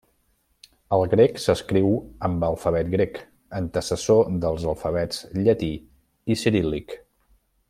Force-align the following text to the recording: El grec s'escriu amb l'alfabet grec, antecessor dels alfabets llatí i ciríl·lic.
El 0.95 1.03
grec 1.11 1.35
s'escriu 1.43 1.91
amb 2.29 2.45
l'alfabet 2.45 2.91
grec, 2.95 3.21
antecessor 3.61 4.35
dels 4.47 4.67
alfabets 4.75 5.23
llatí 5.41 5.73
i 6.37 6.43
ciríl·lic. 6.45 7.01